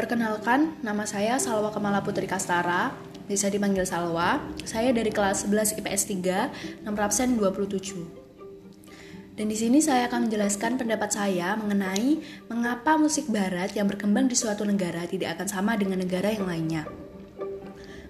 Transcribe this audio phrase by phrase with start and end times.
[0.00, 2.88] Perkenalkan, nama saya Salwa Kemala Putri Kastara,
[3.28, 4.40] bisa dipanggil Salwa.
[4.64, 9.36] Saya dari kelas 11 IPS 3, nomor absen 27.
[9.36, 12.16] Dan di sini saya akan menjelaskan pendapat saya mengenai
[12.48, 16.88] mengapa musik barat yang berkembang di suatu negara tidak akan sama dengan negara yang lainnya.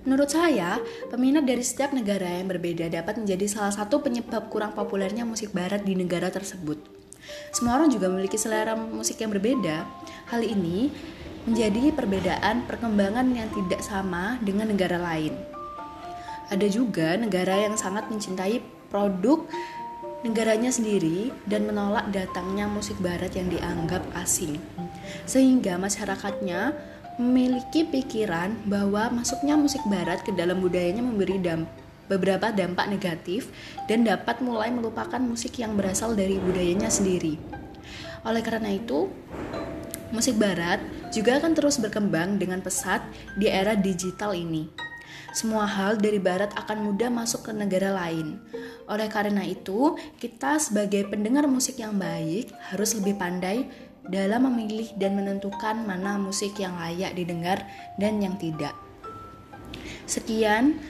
[0.06, 0.78] Menurut saya,
[1.10, 5.82] peminat dari setiap negara yang berbeda dapat menjadi salah satu penyebab kurang populernya musik barat
[5.82, 7.00] di negara tersebut.
[7.50, 9.86] Semua orang juga memiliki selera musik yang berbeda.
[10.30, 10.90] Hal ini
[11.48, 15.32] menjadi perbedaan perkembangan yang tidak sama dengan negara lain.
[16.50, 19.46] Ada juga negara yang sangat mencintai produk
[20.20, 24.60] negaranya sendiri dan menolak datangnya musik barat yang dianggap asing.
[25.24, 26.76] Sehingga masyarakatnya
[27.16, 31.68] memiliki pikiran bahwa masuknya musik barat ke dalam budayanya memberi damp
[32.10, 33.54] beberapa dampak negatif
[33.86, 37.38] dan dapat mulai melupakan musik yang berasal dari budayanya sendiri.
[38.26, 39.06] Oleh karena itu,
[40.10, 40.82] musik barat
[41.14, 43.00] juga akan terus berkembang dengan pesat
[43.38, 44.66] di era digital ini.
[45.30, 48.42] Semua hal dari barat akan mudah masuk ke negara lain.
[48.90, 53.70] Oleh karena itu, kita sebagai pendengar musik yang baik harus lebih pandai
[54.10, 57.62] dalam memilih dan menentukan mana musik yang layak didengar
[57.94, 58.74] dan yang tidak.
[60.10, 60.82] Sekian,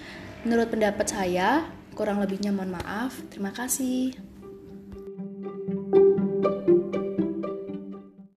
[0.44, 3.16] menurut pendapat saya, kurang lebihnya mohon maaf.
[3.28, 4.16] Terima kasih.